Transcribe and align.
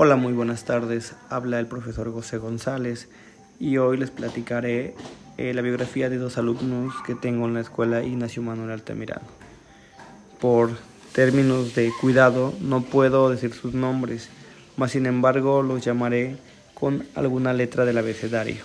Hola, 0.00 0.14
muy 0.14 0.32
buenas 0.32 0.64
tardes. 0.64 1.16
Habla 1.28 1.58
el 1.58 1.66
profesor 1.66 2.12
José 2.12 2.38
González 2.38 3.08
y 3.58 3.78
hoy 3.78 3.96
les 3.96 4.12
platicaré 4.12 4.94
eh, 5.38 5.52
la 5.52 5.60
biografía 5.60 6.08
de 6.08 6.18
dos 6.18 6.38
alumnos 6.38 6.94
que 7.04 7.16
tengo 7.16 7.46
en 7.46 7.54
la 7.54 7.62
escuela 7.62 8.04
Ignacio 8.04 8.40
Manuel 8.40 8.70
Altamirano. 8.70 9.26
Por 10.40 10.70
términos 11.12 11.74
de 11.74 11.90
cuidado 12.00 12.54
no 12.60 12.82
puedo 12.82 13.28
decir 13.28 13.52
sus 13.52 13.74
nombres, 13.74 14.28
mas 14.76 14.92
sin 14.92 15.04
embargo 15.04 15.64
los 15.64 15.84
llamaré 15.84 16.36
con 16.74 17.04
alguna 17.16 17.52
letra 17.52 17.84
del 17.84 17.98
abecedario. 17.98 18.62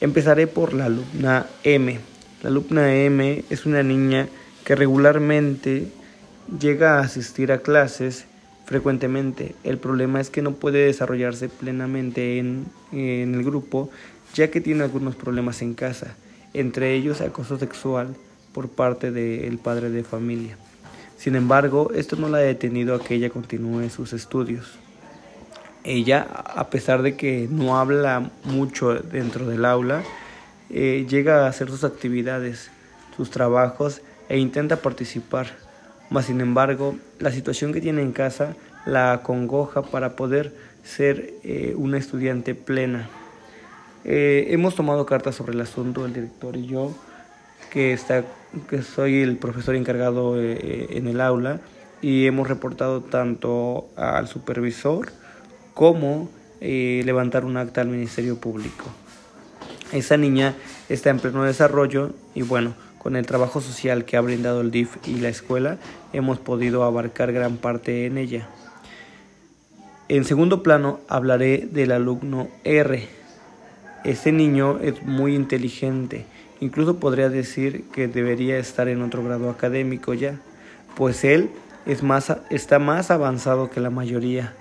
Empezaré 0.00 0.48
por 0.48 0.74
la 0.74 0.86
alumna 0.86 1.46
M. 1.62 2.00
La 2.42 2.48
alumna 2.48 2.92
M 2.92 3.44
es 3.48 3.66
una 3.66 3.84
niña 3.84 4.26
que 4.64 4.74
regularmente 4.74 5.92
llega 6.58 6.98
a 6.98 7.02
asistir 7.02 7.52
a 7.52 7.58
clases 7.58 8.26
frecuentemente. 8.64 9.54
El 9.64 9.78
problema 9.78 10.20
es 10.20 10.30
que 10.30 10.42
no 10.42 10.52
puede 10.52 10.86
desarrollarse 10.86 11.48
plenamente 11.48 12.38
en, 12.38 12.66
en, 12.92 13.34
el 13.34 13.44
grupo 13.44 13.90
ya 14.34 14.50
que 14.50 14.60
tiene 14.60 14.84
algunos 14.84 15.14
problemas 15.14 15.60
en 15.62 15.74
casa, 15.74 16.14
entre 16.54 16.94
ellos 16.94 17.20
acoso 17.20 17.58
sexual 17.58 18.14
por 18.52 18.68
parte 18.68 19.10
del 19.10 19.58
padre 19.58 19.90
de 19.90 20.04
familia. 20.04 20.56
Sin 21.18 21.36
embargo, 21.36 21.90
esto 21.94 22.16
no 22.16 22.28
la 22.28 22.38
ha 22.38 22.42
detenido 22.42 22.94
a 22.94 23.02
que 23.02 23.14
ella 23.14 23.30
continúe 23.30 23.88
sus 23.90 24.12
estudios. 24.12 24.78
Ella, 25.84 26.22
a 26.22 26.70
pesar 26.70 27.02
de 27.02 27.16
que 27.16 27.48
no 27.50 27.78
habla 27.78 28.30
mucho 28.44 28.94
dentro 28.94 29.46
del 29.46 29.64
aula, 29.64 30.02
eh, 30.70 31.06
llega 31.08 31.44
a 31.44 31.48
hacer 31.48 31.68
sus 31.68 31.84
actividades, 31.84 32.70
sus 33.16 33.30
trabajos 33.30 34.00
e 34.28 34.38
intenta 34.38 34.76
participar 34.76 35.48
mas 36.12 36.26
sin 36.26 36.40
embargo 36.40 36.94
la 37.18 37.32
situación 37.32 37.72
que 37.72 37.80
tiene 37.80 38.02
en 38.02 38.12
casa 38.12 38.54
la 38.84 39.12
acongoja 39.12 39.82
para 39.82 40.14
poder 40.14 40.54
ser 40.84 41.34
eh, 41.44 41.74
una 41.76 41.98
estudiante 41.98 42.54
plena. 42.54 43.08
Eh, 44.04 44.48
hemos 44.50 44.74
tomado 44.74 45.06
cartas 45.06 45.36
sobre 45.36 45.52
el 45.52 45.60
asunto, 45.60 46.04
el 46.04 46.12
director 46.12 46.56
y 46.56 46.66
yo, 46.66 46.92
que, 47.70 47.92
está, 47.92 48.24
que 48.68 48.82
soy 48.82 49.22
el 49.22 49.36
profesor 49.36 49.76
encargado 49.76 50.40
eh, 50.40 50.88
en 50.90 51.06
el 51.06 51.20
aula, 51.20 51.60
y 52.00 52.26
hemos 52.26 52.48
reportado 52.48 53.00
tanto 53.00 53.88
al 53.96 54.26
supervisor 54.26 55.12
como 55.72 56.28
levantar 56.60 57.44
un 57.44 57.56
acta 57.56 57.80
al 57.80 57.88
Ministerio 57.88 58.38
Público. 58.38 58.84
Esa 59.92 60.16
niña 60.16 60.54
está 60.88 61.10
en 61.10 61.20
pleno 61.20 61.44
desarrollo 61.44 62.10
y 62.34 62.42
bueno, 62.42 62.74
con 63.02 63.16
el 63.16 63.26
trabajo 63.26 63.60
social 63.60 64.04
que 64.04 64.16
ha 64.16 64.20
brindado 64.20 64.60
el 64.60 64.70
DIF 64.70 64.96
y 65.08 65.16
la 65.16 65.28
escuela, 65.28 65.78
hemos 66.12 66.38
podido 66.38 66.84
abarcar 66.84 67.32
gran 67.32 67.56
parte 67.56 68.06
en 68.06 68.16
ella. 68.16 68.48
En 70.08 70.24
segundo 70.24 70.62
plano 70.62 71.00
hablaré 71.08 71.68
del 71.70 71.90
alumno 71.90 72.48
R. 72.62 73.08
Este 74.04 74.30
niño 74.30 74.78
es 74.80 75.02
muy 75.02 75.34
inteligente, 75.34 76.26
incluso 76.60 77.00
podría 77.00 77.28
decir 77.28 77.84
que 77.92 78.06
debería 78.06 78.56
estar 78.58 78.86
en 78.86 79.02
otro 79.02 79.24
grado 79.24 79.50
académico 79.50 80.14
ya, 80.14 80.38
pues 80.94 81.24
él 81.24 81.50
es 81.86 82.04
más, 82.04 82.32
está 82.50 82.78
más 82.78 83.10
avanzado 83.10 83.68
que 83.68 83.80
la 83.80 83.90
mayoría. 83.90 84.54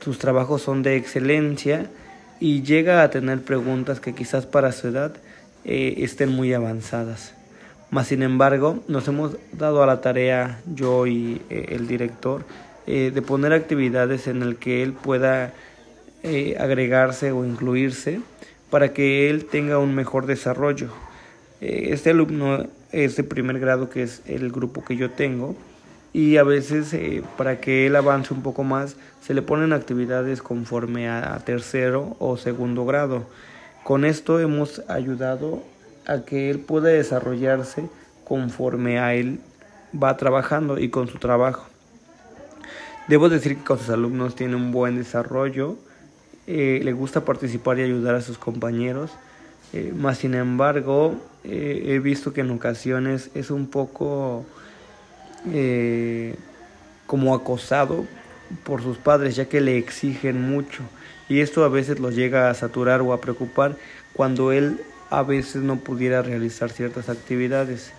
Sus 0.00 0.18
trabajos 0.18 0.60
son 0.60 0.82
de 0.82 0.96
excelencia 0.96 1.86
y 2.38 2.62
llega 2.62 3.02
a 3.02 3.10
tener 3.10 3.40
preguntas 3.42 4.00
que 4.00 4.14
quizás 4.14 4.44
para 4.44 4.72
su 4.72 4.88
edad 4.88 5.12
eh, 5.64 5.94
estén 5.98 6.30
muy 6.30 6.52
avanzadas. 6.52 7.34
Mas, 7.92 8.06
sin 8.06 8.22
embargo, 8.22 8.82
nos 8.88 9.06
hemos 9.08 9.36
dado 9.52 9.82
a 9.82 9.86
la 9.86 10.00
tarea, 10.00 10.62
yo 10.64 11.06
y 11.06 11.42
eh, 11.50 11.66
el 11.72 11.86
director, 11.86 12.42
eh, 12.86 13.10
de 13.14 13.20
poner 13.20 13.52
actividades 13.52 14.28
en 14.28 14.40
las 14.40 14.54
que 14.56 14.82
él 14.82 14.94
pueda 14.94 15.52
eh, 16.22 16.56
agregarse 16.58 17.32
o 17.32 17.44
incluirse 17.44 18.20
para 18.70 18.94
que 18.94 19.28
él 19.28 19.44
tenga 19.44 19.76
un 19.76 19.94
mejor 19.94 20.24
desarrollo. 20.24 20.88
este 21.60 22.08
alumno 22.08 22.66
es 22.92 23.16
de 23.16 23.24
primer 23.24 23.60
grado, 23.60 23.90
que 23.90 24.04
es 24.04 24.22
el 24.24 24.50
grupo 24.50 24.82
que 24.82 24.96
yo 24.96 25.10
tengo, 25.10 25.54
y 26.14 26.38
a 26.38 26.44
veces 26.44 26.96
para 27.36 27.60
que 27.60 27.86
él 27.86 27.94
avance 27.94 28.32
un 28.32 28.42
poco 28.42 28.64
más 28.64 28.96
se 29.20 29.34
le 29.34 29.42
ponen 29.42 29.74
actividades 29.74 30.40
conforme 30.40 31.10
a 31.10 31.38
tercero 31.44 32.16
o 32.20 32.38
segundo 32.38 32.86
grado. 32.86 33.26
Con 33.84 34.06
esto 34.06 34.40
hemos 34.40 34.82
ayudado 34.88 35.62
a 36.06 36.22
que 36.22 36.50
él 36.50 36.58
pueda 36.60 36.88
desarrollarse 36.88 37.88
conforme 38.24 38.98
a 38.98 39.14
él 39.14 39.40
va 40.00 40.16
trabajando 40.16 40.78
y 40.78 40.88
con 40.88 41.08
su 41.08 41.18
trabajo. 41.18 41.66
Debo 43.08 43.28
decir 43.28 43.56
que 43.56 43.64
con 43.64 43.78
sus 43.78 43.90
alumnos 43.90 44.34
tiene 44.34 44.56
un 44.56 44.72
buen 44.72 44.96
desarrollo, 44.96 45.76
eh, 46.46 46.80
le 46.82 46.92
gusta 46.92 47.24
participar 47.24 47.78
y 47.78 47.82
ayudar 47.82 48.14
a 48.14 48.20
sus 48.20 48.38
compañeros, 48.38 49.10
eh, 49.72 49.92
más 49.96 50.18
sin 50.18 50.34
embargo 50.34 51.14
eh, 51.44 51.84
he 51.88 51.98
visto 51.98 52.32
que 52.32 52.42
en 52.42 52.50
ocasiones 52.50 53.30
es 53.34 53.50
un 53.50 53.66
poco 53.66 54.44
como 57.08 57.34
acosado 57.34 58.06
por 58.62 58.80
sus 58.80 58.96
padres 58.96 59.34
ya 59.34 59.46
que 59.46 59.60
le 59.60 59.76
exigen 59.76 60.40
mucho 60.40 60.84
y 61.28 61.40
esto 61.40 61.64
a 61.64 61.68
veces 61.68 61.98
los 61.98 62.14
llega 62.14 62.48
a 62.48 62.54
saturar 62.54 63.00
o 63.00 63.12
a 63.12 63.20
preocupar 63.20 63.76
cuando 64.12 64.52
él 64.52 64.80
a 65.12 65.22
veces 65.22 65.62
no 65.62 65.76
pudiera 65.76 66.22
realizar 66.22 66.70
ciertas 66.70 67.10
actividades. 67.10 67.92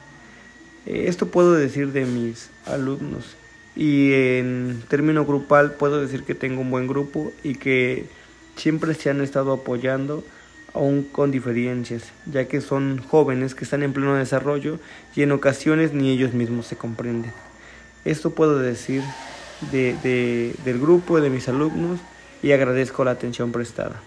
Eh, 0.88 1.06
esto 1.07 1.28
puedo 1.28 1.53
decir 1.53 1.91
de 1.91 2.06
mis 2.06 2.50
alumnos 2.66 3.35
y 3.75 4.13
en 4.13 4.81
término 4.88 5.23
grupal 5.23 5.73
puedo 5.73 6.02
decir 6.02 6.23
que 6.23 6.34
tengo 6.34 6.62
un 6.62 6.72
buen 6.72 6.88
grupo 6.88 7.31
y 7.44 7.53
que 7.56 8.07
siempre 8.56 8.96
se 8.96 9.12
han 9.12 9.22
estado 9.22 9.53
apoyando 9.53 10.23
aún 10.73 11.03
con 11.03 11.29
diferencias, 11.29 12.12
ya 12.25 12.47
que 12.47 12.62
son 12.62 12.97
jóvenes 12.97 13.53
que 13.53 13.63
están 13.63 13.84
en 13.84 13.94
pleno 13.94 14.16
desarrollo 14.16 14.79
y 15.16 15.22
en 15.22 15.34
ocasiones 15.34 15.94
ni 15.94 16.09
ellos 16.09 16.34
mismos 16.34 16.66
se 16.66 16.78
comprenden. 16.78 17.31
Esto 18.06 18.31
puedo 18.31 18.57
decir 18.57 19.03
de, 19.72 20.52
del 20.66 20.79
grupo, 20.79 21.22
de 21.22 21.29
mis 21.29 21.47
alumnos 21.47 22.00
y 22.41 22.53
agradezco 22.53 23.03
la 23.03 23.12
atención 23.12 23.52
prestada. 23.52 24.02